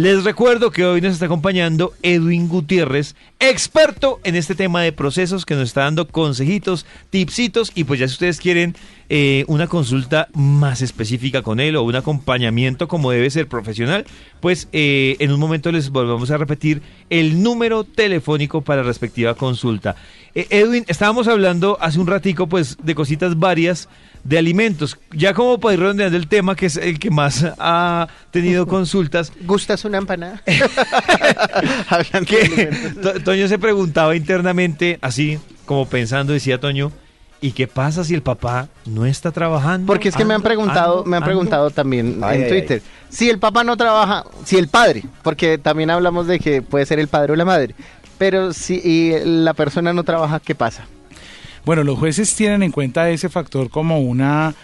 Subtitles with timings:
[0.00, 5.44] Les recuerdo que hoy nos está acompañando Edwin Gutiérrez, experto en este tema de procesos,
[5.44, 8.74] que nos está dando consejitos, tipsitos, y pues ya si ustedes quieren
[9.10, 14.06] eh, una consulta más específica con él o un acompañamiento como debe ser profesional,
[14.40, 16.80] pues eh, en un momento les volvemos a repetir
[17.10, 19.96] el número telefónico para respectiva consulta.
[20.34, 23.86] Eh, Edwin, estábamos hablando hace un ratico pues de cositas varias
[24.24, 24.98] de alimentos.
[25.12, 29.32] Ya como para ir redondeando el tema, que es el que más ha tenido consultas.
[29.42, 30.42] ¿Gustas una empanada?
[32.26, 32.70] que
[33.24, 36.92] Toño se preguntaba internamente, así como pensando, decía Toño,
[37.40, 39.86] ¿y qué pasa si el papá no está trabajando?
[39.86, 43.64] Porque es que me han preguntado, me han preguntado también en Twitter, si el papá
[43.64, 47.36] no trabaja, si el padre, porque también hablamos de que puede ser el padre o
[47.36, 47.74] la madre,
[48.18, 50.86] pero si la persona no trabaja, ¿qué pasa?
[51.64, 54.54] Bueno, los jueces tienen en cuenta ese factor como una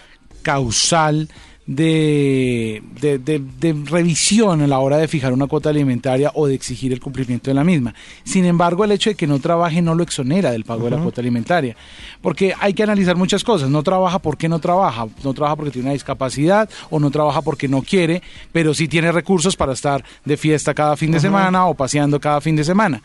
[0.41, 1.29] causal
[1.67, 7.01] de, de, revisión a la hora de fijar una cuota alimentaria o de exigir el
[7.01, 7.93] cumplimiento de la misma.
[8.23, 10.97] Sin embargo, el hecho de que no trabaje no lo exonera del pago de la
[10.97, 11.75] cuota alimentaria,
[12.21, 13.69] porque hay que analizar muchas cosas.
[13.69, 17.67] No trabaja porque no trabaja, no trabaja porque tiene una discapacidad o no trabaja porque
[17.67, 18.23] no quiere,
[18.53, 22.39] pero sí tiene recursos para estar de fiesta cada fin de semana o paseando cada
[22.39, 23.03] fin de semana.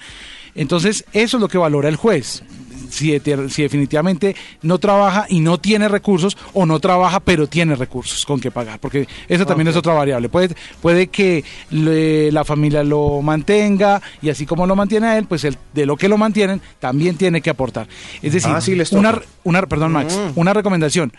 [0.54, 2.44] Entonces, eso es lo que valora el juez
[2.90, 8.40] si, definitivamente no trabaja y no tiene recursos o no trabaja pero tiene recursos con
[8.40, 10.28] que pagar, porque eso también es otra variable.
[10.28, 15.44] Puede, puede que la familia lo mantenga y así como lo mantiene a él, pues
[15.44, 17.88] el, de lo que lo mantienen también tiene que aportar.
[18.20, 20.38] Es decir, ah, una, una, perdón Max, mm.
[20.38, 21.12] una recomendación,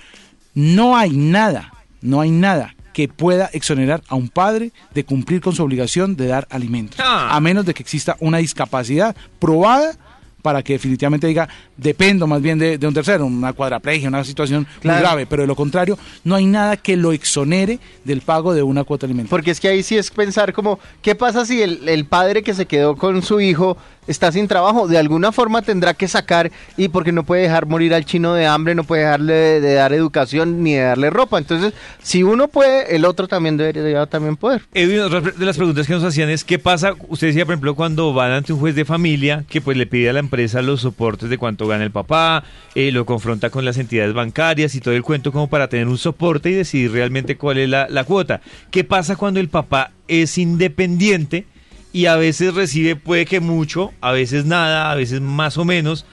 [0.53, 5.55] no hay nada, no hay nada que pueda exonerar a un padre de cumplir con
[5.55, 7.35] su obligación de dar alimentos, ah.
[7.35, 9.95] a menos de que exista una discapacidad probada
[10.43, 14.95] para que definitivamente diga, dependo más bien de, un tercero, una cuadraplegia, una situación muy
[14.95, 18.83] grave, pero de lo contrario, no hay nada que lo exonere del pago de una
[18.83, 19.29] cuota alimentaria.
[19.31, 22.53] Porque es que ahí sí es pensar como, ¿qué pasa si el, el padre que
[22.53, 26.89] se quedó con su hijo está sin trabajo, de alguna forma tendrá que sacar y
[26.89, 30.63] porque no puede dejar morir al chino de hambre, no puede dejarle de, dar educación
[30.63, 31.37] ni de darle ropa.
[31.37, 34.63] Entonces, si uno puede, el otro también debería también poder.
[34.73, 36.93] Edwin, otra de las preguntas que nos hacían es, ¿qué pasa?
[37.07, 40.09] Usted decía, por ejemplo, cuando van ante un juez de familia que pues le pide
[40.09, 42.43] a la empresa los soportes de cuánto gana el papá,
[42.75, 45.97] eh, lo confronta con las entidades bancarias y todo el cuento como para tener un
[45.97, 48.41] soporte y decidir realmente cuál es la, la cuota.
[48.71, 51.45] ¿Qué pasa cuando el papá es independiente?
[51.93, 56.05] Y a veces recibe, puede que mucho, a veces nada, a veces más o menos.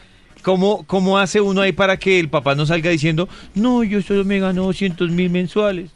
[0.42, 4.24] ¿Cómo, ¿Cómo hace uno ahí para que el papá no salga diciendo, no, yo solo
[4.24, 5.90] me gano 200 mil mensuales?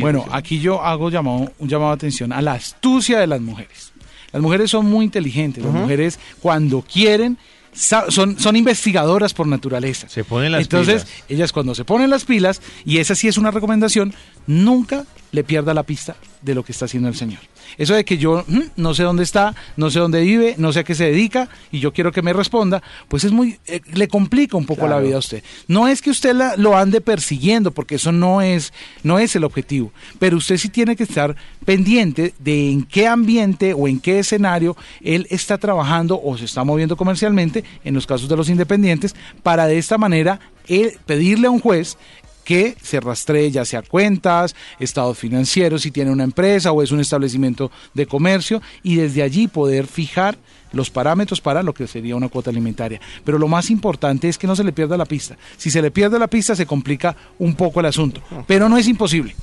[0.00, 3.92] bueno, aquí yo hago llamado, un llamado de atención a la astucia de las mujeres.
[4.32, 7.38] Las mujeres son muy inteligentes, las mujeres cuando quieren
[7.76, 10.08] son, son investigadoras por naturaleza.
[10.08, 13.50] Se ponen las Entonces, ellas cuando se ponen las pilas, y esa sí es una
[13.50, 14.14] recomendación,
[14.46, 17.40] nunca le pierda la pista de lo que está haciendo el Señor.
[17.76, 20.80] Eso de que yo mm, no sé dónde está, no sé dónde vive, no sé
[20.80, 24.08] a qué se dedica y yo quiero que me responda, pues es muy, eh, le
[24.08, 25.42] complica un poco la vida a usted.
[25.68, 29.44] No es que usted la, lo ande persiguiendo, porque eso no es, no es el
[29.44, 34.20] objetivo, pero usted sí tiene que estar pendiente de en qué ambiente o en qué
[34.20, 39.14] escenario él está trabajando o se está moviendo comercialmente, en los casos de los independientes,
[39.42, 41.98] para de esta manera él pedirle a un juez
[42.46, 47.00] que se rastree ya sea cuentas, estados financieros, si tiene una empresa o es un
[47.00, 50.38] establecimiento de comercio y desde allí poder fijar
[50.70, 53.00] los parámetros para lo que sería una cuota alimentaria.
[53.24, 55.36] Pero lo más importante es que no se le pierda la pista.
[55.56, 58.86] Si se le pierde la pista se complica un poco el asunto, pero no es
[58.86, 59.34] imposible.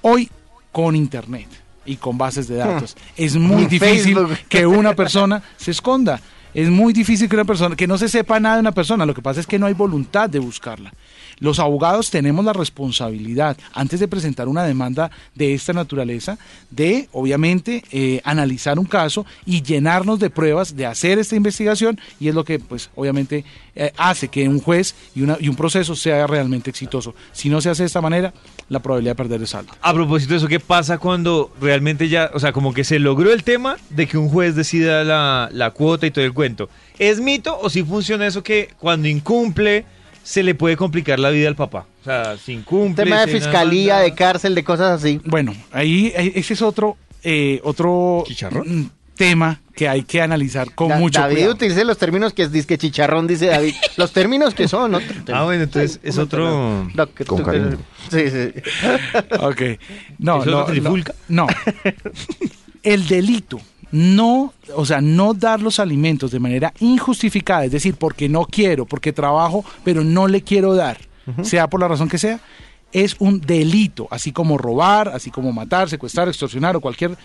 [0.00, 0.30] Hoy
[0.72, 1.48] con Internet
[1.84, 4.16] y con bases de datos es muy difícil
[4.48, 6.18] que una persona se esconda.
[6.54, 9.14] Es muy difícil que una persona, que no se sepa nada de una persona, lo
[9.14, 10.92] que pasa es que no hay voluntad de buscarla.
[11.40, 16.38] Los abogados tenemos la responsabilidad, antes de presentar una demanda de esta naturaleza,
[16.70, 22.28] de, obviamente, eh, analizar un caso y llenarnos de pruebas, de hacer esta investigación, y
[22.28, 23.44] es lo que, pues, obviamente,
[23.76, 27.14] eh, hace que un juez y, una, y un proceso sea realmente exitoso.
[27.32, 28.34] Si no se hace de esta manera,
[28.68, 29.74] la probabilidad de perder es alta.
[29.80, 33.32] A propósito de eso, ¿qué pasa cuando realmente ya, o sea, como que se logró
[33.32, 36.70] el tema de que un juez decida la, la cuota y todo el cuento?
[37.00, 39.84] ¿Es mito o si funciona eso que cuando incumple
[40.22, 41.86] se le puede complicar la vida al papá.
[42.02, 43.04] O sea, sin cumple.
[43.04, 45.20] Tema de fiscalía, de cárcel, de cosas así.
[45.24, 48.82] Bueno, ahí ese es otro, eh, otro mm,
[49.16, 51.54] tema que hay que analizar con mucho David cuidado.
[51.54, 53.72] utilice los términos que es disque chicharrón, dice David.
[53.96, 56.86] los términos que son otro Ah, bueno, entonces es otro...
[57.26, 57.78] con cariño.
[58.10, 58.52] Sí, sí.
[59.40, 59.62] ok.
[60.18, 61.14] No, ¿Es no, trifulca?
[61.28, 61.46] no.
[62.82, 63.60] El delito
[63.92, 68.86] no, o sea, no dar los alimentos de manera injustificada, es decir, porque no quiero,
[68.86, 70.98] porque trabajo, pero no le quiero dar,
[71.42, 72.40] sea por la razón que sea,
[72.92, 77.16] es un delito, así como robar, así como matar, secuestrar, extorsionar o cualquier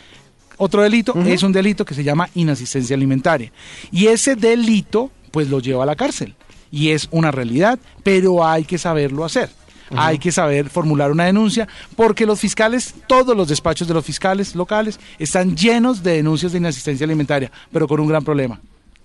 [0.58, 3.52] otro delito, es un delito que se llama inasistencia alimentaria.
[3.92, 6.36] Y ese delito, pues lo lleva a la cárcel.
[6.72, 9.50] Y es una realidad, pero hay que saberlo hacer.
[9.98, 14.56] Hay que saber formular una denuncia porque los fiscales, todos los despachos de los fiscales
[14.56, 18.60] locales están llenos de denuncias de inasistencia alimentaria, pero con un gran problema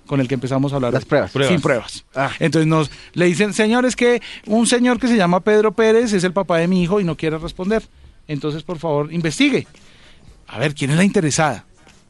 [0.09, 0.93] con el que empezamos a hablar.
[0.93, 1.31] Las pruebas.
[1.47, 2.05] Sin pruebas.
[2.15, 2.31] Ah.
[2.41, 6.33] Entonces nos le dicen, señores, que un señor que se llama Pedro Pérez es el
[6.33, 7.85] papá de mi hijo y no quiere responder.
[8.27, 9.69] Entonces, por favor, investigue.
[10.49, 11.67] A ver, ¿quién es la interesada?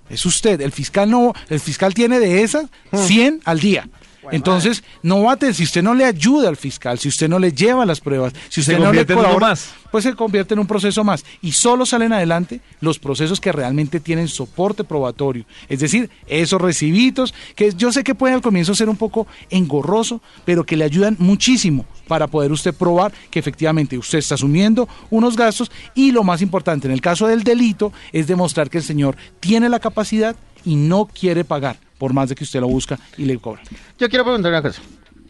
[0.09, 0.61] Es usted.
[0.61, 3.89] El fiscal no, el fiscal tiene de esas 100 al día.
[4.31, 7.39] Entonces, no va a tener, si usted no le ayuda al fiscal, si usted no
[7.39, 9.71] le lleva las pruebas, si usted Se no le convierte en uno colabora, más.
[9.91, 11.25] pues se convierte en un proceso más.
[11.41, 15.45] Y solo salen adelante los procesos que realmente tienen soporte probatorio.
[15.69, 20.21] Es decir, esos recibitos, que yo sé que puede al comienzo ser un poco engorroso,
[20.45, 25.37] pero que le ayudan muchísimo para poder usted probar que efectivamente usted está asumiendo unos
[25.37, 29.17] gastos y lo más importante en el caso del delito es demostrar que el señor
[29.41, 33.25] tiene la capacidad y no quiere pagar por más de que usted lo busca y
[33.25, 33.63] le cobra.
[33.99, 34.81] Yo quiero preguntar una cosa.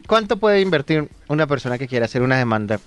[0.07, 2.79] ¿Cuánto puede invertir una persona que quiera hacer una demanda?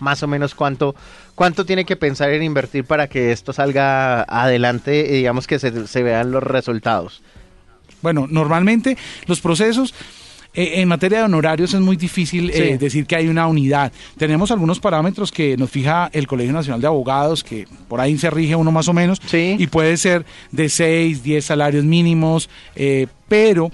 [0.00, 0.94] Más o menos cuánto,
[1.34, 5.86] cuánto tiene que pensar en invertir para que esto salga adelante y digamos que se,
[5.86, 7.22] se vean los resultados.
[8.00, 8.96] Bueno, normalmente
[9.26, 9.94] los procesos
[10.54, 13.92] eh, en materia de honorarios es muy difícil eh, decir que hay una unidad.
[14.16, 18.30] Tenemos algunos parámetros que nos fija el Colegio Nacional de Abogados, que por ahí se
[18.30, 19.56] rige uno más o menos, Sí.
[19.58, 23.70] y puede ser de 6, 10 salarios mínimos, eh, pero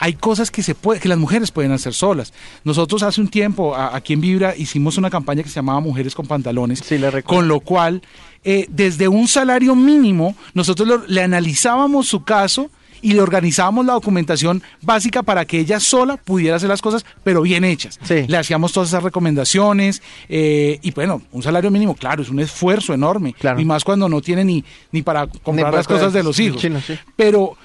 [0.00, 2.32] hay cosas que se puede, que las mujeres pueden hacer solas.
[2.62, 6.14] Nosotros hace un tiempo a- aquí en Vibra hicimos una campaña que se llamaba Mujeres
[6.14, 8.02] con Pantalones, Sí, con lo cual
[8.44, 12.70] eh, desde un salario mínimo nosotros lo- le analizábamos su caso
[13.02, 17.42] y le organizábamos la documentación básica para que ella sola pudiera hacer las cosas, pero
[17.42, 17.98] bien hechas.
[18.02, 18.24] Sí.
[18.26, 22.94] Le hacíamos todas esas recomendaciones eh, y bueno, un salario mínimo, claro, es un esfuerzo
[22.94, 23.34] enorme.
[23.34, 23.60] Claro.
[23.60, 26.60] Y más cuando no tiene ni, ni para comprar para- las cosas de los hijos.
[26.60, 26.70] Sí.
[27.16, 27.56] Pero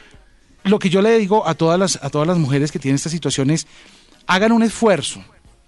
[0.63, 3.09] lo que yo le digo a todas las, a todas las mujeres que tienen esta
[3.09, 3.67] situación es,
[4.27, 5.23] hagan un esfuerzo.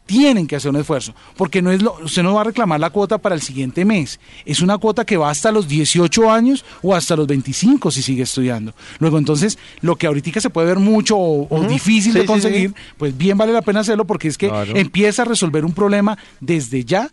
[0.05, 2.91] Tienen que hacer un esfuerzo, porque no es lo, usted no va a reclamar la
[2.91, 4.19] cuota para el siguiente mes.
[4.45, 8.21] Es una cuota que va hasta los 18 años o hasta los 25 si sigue
[8.23, 8.75] estudiando.
[8.99, 12.27] Luego, entonces, lo que ahorita se puede ver mucho o, o difícil Sí, de sí,
[12.27, 12.75] conseguir, sí.
[12.97, 14.75] pues bien vale la pena hacerlo porque es que Claro.
[14.75, 17.09] empieza a resolver un problema desde ya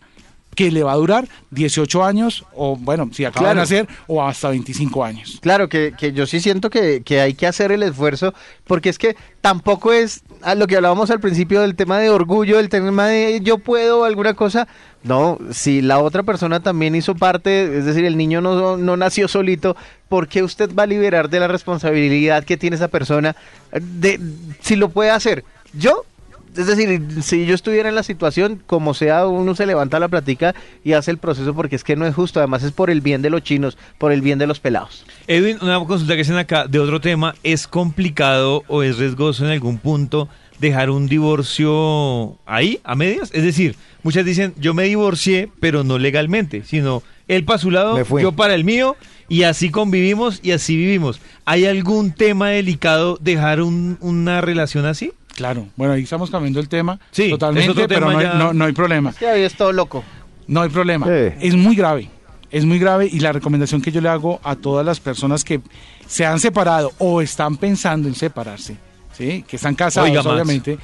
[0.55, 3.55] que le va a durar 18 años o, bueno, si acaba Claro.
[3.55, 5.39] de nacer, o hasta 25 años.
[5.41, 8.33] Claro, que, que yo sí siento que, que hay que hacer el esfuerzo,
[8.65, 12.57] porque es que tampoco es a lo que hablábamos al principio del tema de orgullo,
[12.57, 14.67] del tema de yo puedo alguna cosa.
[15.03, 19.27] No, si la otra persona también hizo parte, es decir, el niño no, no nació
[19.27, 19.75] solito,
[20.07, 23.35] ¿por qué usted va a liberar de la responsabilidad que tiene esa persona
[23.73, 24.19] de
[24.61, 25.43] si lo puede hacer?
[25.73, 26.05] Yo
[26.55, 30.53] es decir, si yo estuviera en la situación, como sea, uno se levanta la platica
[30.83, 32.39] y hace el proceso porque es que no es justo.
[32.39, 35.05] Además, es por el bien de los chinos, por el bien de los pelados.
[35.27, 39.51] Edwin, una consulta que hacen acá de otro tema, ¿es complicado o es riesgoso en
[39.51, 40.29] algún punto
[40.59, 43.29] dejar un divorcio ahí, a medias?
[43.33, 47.95] Es decir, muchas dicen, yo me divorcié, pero no legalmente, sino él para su lado,
[47.95, 48.21] Me fui.
[48.21, 48.95] yo para el mío,
[49.29, 51.21] y así convivimos y así vivimos.
[51.45, 55.13] ¿Hay algún tema delicado dejar un- una relación así?
[55.35, 58.33] Claro, bueno, ahí estamos cambiando el tema Sí, es totalmente, pero tema no hay, ya.
[58.35, 59.13] no- no hay problema.
[59.13, 60.03] Que ahí es todo loco.
[60.47, 61.05] No hay problema.
[61.07, 61.35] Sí.
[61.41, 62.09] Es muy grave.
[62.51, 65.59] Es muy grave y la recomendación que yo le hago a todas las personas que
[66.07, 68.77] se han separado o están pensando en separarse,
[69.17, 69.43] ¿sí?
[69.47, 70.77] que están casados, Oiga, obviamente,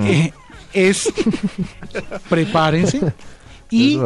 [0.00, 0.32] eh,
[0.72, 1.12] es
[2.28, 3.00] prepárense
[3.70, 3.98] y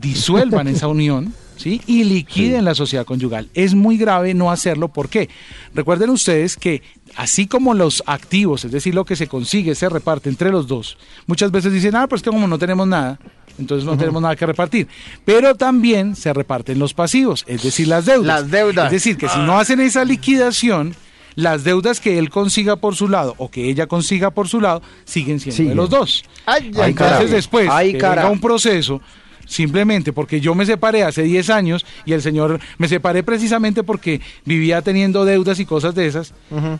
[0.00, 1.34] disuelvan esa unión.
[1.56, 1.80] ¿Sí?
[1.86, 3.48] Y liquiden la sociedad conyugal.
[3.54, 4.88] Es muy grave no hacerlo.
[4.88, 5.30] ¿Por qué?
[5.74, 6.82] Recuerden ustedes que
[7.16, 10.96] así como los activos, es decir, lo que se consigue, se reparte entre los dos,
[11.26, 13.18] muchas veces dicen, ah, pues que como no tenemos nada,
[13.58, 14.86] entonces no tenemos nada que repartir.
[15.24, 18.42] Pero también se reparten los pasivos, es decir, las deudas.
[18.42, 18.86] Las deudas.
[18.86, 20.94] Es decir, que si no hacen esa liquidación,
[21.36, 24.82] las deudas que él consiga por su lado o que ella consiga por su lado
[25.04, 26.24] siguen siendo de los dos.
[26.44, 29.00] Ay, Ay, Entonces después Ay, que venga un proceso
[29.46, 34.20] simplemente porque yo me separé hace 10 años y el señor me separé precisamente porque
[34.44, 36.34] vivía teniendo deudas y cosas de esas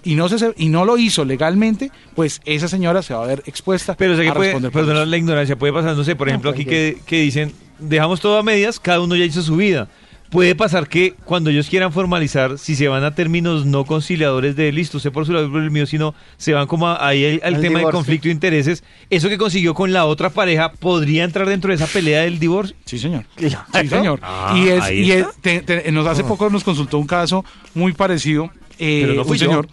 [0.05, 3.27] y no se se- y no lo hizo legalmente, pues esa señora se va a
[3.27, 5.05] ver expuesta Pero que a puede, responder eso.
[5.07, 6.65] la ignorancia, puede pasar, no sé, por ejemplo, aquí
[7.07, 9.89] que dicen, dejamos todo a medias, cada uno ya hizo su vida.
[10.31, 14.73] Puede pasar que cuando ellos quieran formalizar, si se van a términos no conciliadores de
[14.73, 17.41] listo, usted por su lado, por el mío, sino se van como a- ahí al,
[17.45, 21.23] al Al tema de conflicto de intereses, eso que consiguió con la otra pareja, ¿podría
[21.25, 22.77] entrar dentro de esa pelea del divorcio?
[22.85, 23.25] Sí, señor.
[23.39, 23.49] Sí,
[23.89, 24.19] señor.
[24.23, 25.33] Ah, y es, ahí y es- está.
[25.41, 28.51] te- te- nos hace poco nos consultó un caso muy parecido.
[28.79, 29.47] eh, Pero no fui un yo.
[29.49, 29.69] señor,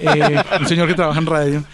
[0.00, 1.64] eh, un señor que trabaja en radio,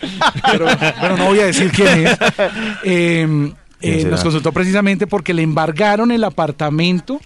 [0.50, 0.64] pero
[1.00, 2.18] bueno, no voy a decir quién es.
[2.85, 7.21] Eh, eh, nos consultó precisamente porque le embargaron el apartamento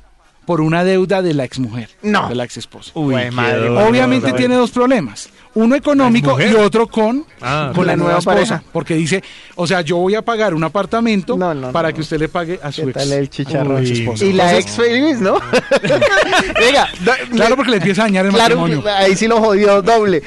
[0.49, 2.27] por una deuda de la exmujer, No.
[2.31, 2.91] de la ex esposa.
[2.95, 3.69] Uy, madre.
[3.69, 5.29] Obviamente tiene dos problemas.
[5.53, 8.35] Uno económico ¿La y otro con, Ah, con la, la nueva nueva esposa.
[8.35, 8.63] pareja.
[8.73, 9.23] Porque dice,
[9.57, 11.95] o sea, yo voy a pagar un apartamento No, no, para no.
[11.97, 12.99] que usted le pague a su ¿Qué ex.
[12.99, 13.83] tal el chicharrón?
[13.83, 14.25] Uy, esposa.
[14.25, 15.35] Y la Entonces, ex feliz, ¿no?
[16.59, 16.89] Venga,
[17.35, 18.91] Claro, porque le empieza a dañar el Claro, matrimonio.
[18.97, 20.23] ahí sí lo jodió doble.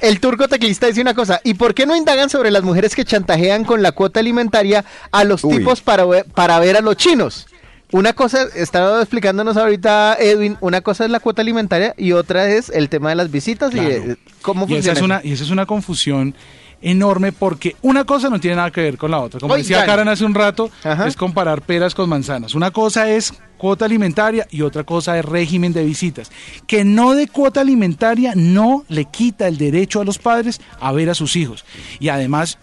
[0.00, 3.04] El turco teclista dice una cosa, ¿y por qué no indagan sobre las mujeres que
[3.04, 5.56] chantajean con la cuota alimentaria a los Uy.
[5.58, 6.04] tipos para,
[6.34, 7.45] para ver a los chinos?
[7.92, 12.68] Una cosa, estaba explicándonos ahorita Edwin, una cosa es la cuota alimentaria y otra es
[12.70, 14.98] el tema de las visitas y cómo Y esa, funciona.
[14.98, 16.34] es una, y esa es una confusión
[16.82, 19.40] enorme porque una cosa no tiene nada que ver con la otra.
[19.40, 19.62] Como Oigan.
[19.62, 21.06] decía Karen hace un rato, Ajá.
[21.06, 22.54] es comparar peras con manzanas.
[22.54, 26.30] Una cosa es cuota alimentaria y otra cosa es régimen de visitas.
[26.66, 31.08] Que no de cuota alimentaria no le quita el derecho a los padres a ver
[31.08, 31.64] a sus hijos.
[32.00, 32.58] Y además...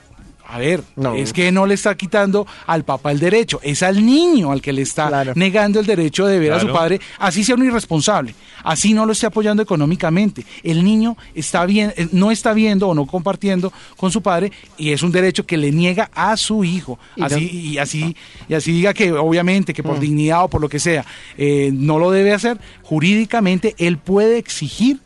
[0.54, 1.16] A ver, No.
[1.16, 4.72] es que no le está quitando al papá el derecho, es al niño al que
[4.72, 5.34] le está Claro.
[5.36, 9.14] negando el derecho de ver a su padre, así sea un irresponsable, así no lo
[9.14, 10.46] esté apoyando económicamente.
[10.62, 14.92] El niño está bien, eh, no está viendo o no compartiendo con su padre y
[14.92, 17.00] es un derecho que le niega a su hijo.
[17.16, 17.42] Y Así, no-
[17.72, 18.16] y así,
[18.48, 21.04] y así diga que obviamente que por dignidad o por lo que sea,
[21.36, 25.00] eh, no lo debe hacer, jurídicamente él puede exigir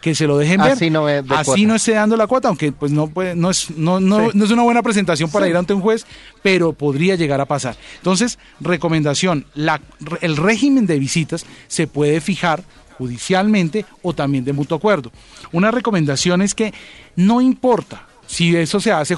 [0.00, 0.72] que se lo dejen ver.
[0.72, 1.62] Así no es así cuota.
[1.66, 4.36] no esté dando la cuota, aunque pues no puede, no es, no, no, Sí.
[4.38, 5.50] no es una buena presentación para Sí.
[5.50, 6.04] ir ante un juez,
[6.42, 7.76] pero podría llegar a pasar.
[7.96, 9.80] Entonces, recomendación, la,
[10.20, 12.62] el régimen de visitas se puede fijar
[12.98, 15.10] judicialmente o también de mutuo acuerdo.
[15.52, 16.72] Una recomendación es que
[17.16, 19.16] no importa si eso se hace,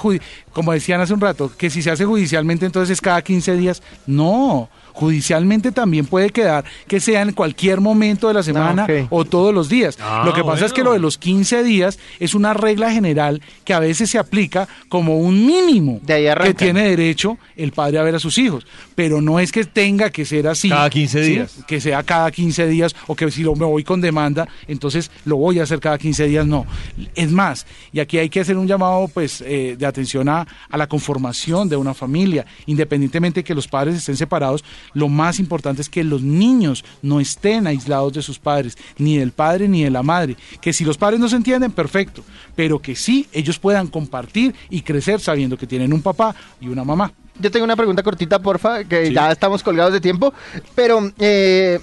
[0.52, 3.82] como decían hace un rato, que si se hace judicialmente entonces es cada 15 días.
[4.06, 9.52] No, judicialmente también puede quedar que sea en cualquier momento de la semana o todos
[9.52, 9.98] los días.
[10.00, 13.42] Ah, lo que pasa es que lo de los 15 días es una regla general
[13.64, 17.98] que a veces se aplica como un mínimo De ahí que tiene derecho el padre
[17.98, 20.68] a ver a sus hijos, pero no es que tenga que ser así.
[20.68, 21.30] Cada 15 ¿sí?
[21.30, 21.58] días.
[21.66, 25.36] Que sea cada 15 días o que si lo, me voy con demanda, entonces lo
[25.36, 26.66] voy a hacer cada 15 días, no.
[27.14, 30.76] Es más, y aquí hay que hacer un llamado pues eh, de atención a, a
[30.76, 35.82] la conformación de una familia, independientemente de que los padres estén separados, lo más importante
[35.82, 39.90] es que los niños no estén aislados de sus padres, ni del padre ni de
[39.90, 40.36] la madre.
[40.60, 42.22] Que si los padres no se entienden, perfecto,
[42.54, 46.84] pero que sí ellos puedan compartir y crecer sabiendo que tienen un papá y una
[46.84, 47.12] mamá.
[47.40, 49.12] Yo tengo una pregunta cortita, porfa, que Sí.
[49.14, 50.32] ya estamos colgados de tiempo,
[50.74, 51.80] pero eh,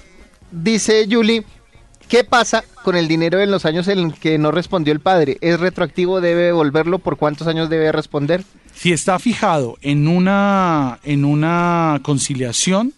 [0.50, 1.44] dice Julie,
[2.08, 5.38] ¿qué pasa con el dinero en los años en que no respondió el padre?
[5.40, 6.20] ¿Es retroactivo?
[6.20, 6.98] ¿Debe devolverlo?
[7.00, 8.44] ¿Por cuántos años debe responder?
[8.74, 12.92] Si está fijado en una, en una conciliación,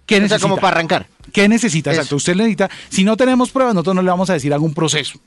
[0.06, 0.42] qué O sea, necesita.
[0.42, 1.06] como para arrancar.
[1.32, 1.90] ¿Qué necesita?
[1.90, 2.00] Eso.
[2.00, 2.16] Exacto.
[2.16, 5.18] Usted necesita, si no tenemos pruebas, nosotros no le vamos a decir algún proceso.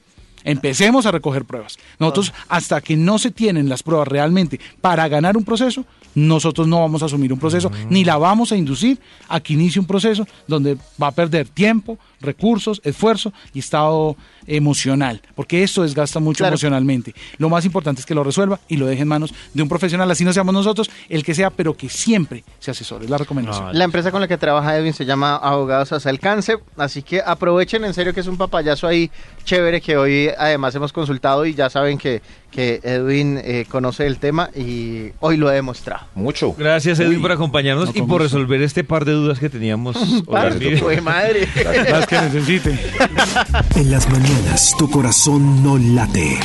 [0.44, 1.78] Empecemos a recoger pruebas.
[2.00, 5.86] Nosotros, hasta que no se tienen las pruebas realmente para ganar un proceso,
[6.16, 9.80] nosotros no vamos a asumir un proceso, ni la vamos a inducir a que inicie
[9.80, 14.16] un proceso donde va a perder tiempo, recursos, esfuerzo y estado
[14.48, 16.54] emocional, porque esto desgasta mucho Claro.
[16.54, 17.14] emocionalmente.
[17.38, 20.10] Lo más importante es que lo resuelva y lo deje en manos de un profesional,
[20.12, 23.06] así no seamos nosotros, el que sea, pero que siempre se asesore.
[23.06, 23.68] Es la recomendación.
[23.68, 27.02] Ah, La empresa con la que trabaja Edwin se llama Abogados Hasta el Cáncer, así
[27.02, 29.10] que aprovechen en serio que es un papayazo ahí
[29.44, 34.18] chévere que hoy además hemos consultado y ya saben que, que Edwin eh, conoce el
[34.18, 36.06] tema y hoy lo ha demostrado.
[36.16, 36.54] Mucho.
[36.58, 37.22] Gracias Edwin Uy.
[37.22, 38.24] por acompañarnos No, y por gusto.
[38.24, 39.96] resolver este par de dudas que teníamos.
[40.30, 41.48] Madre.
[41.90, 42.80] Las que necesiten.
[43.76, 46.40] En las mañanas tu corazón no late.